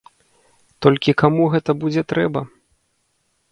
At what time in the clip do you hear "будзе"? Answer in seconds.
1.85-2.01